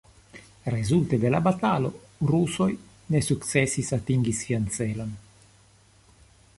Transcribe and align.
Rezulte 0.75 1.19
de 1.23 1.31
la 1.33 1.41
batalo 1.47 1.91
rusoj 2.31 2.69
ne 3.15 3.23
sukcesis 3.29 3.93
atingi 3.99 4.35
sian 4.41 4.67
celon. 4.79 5.17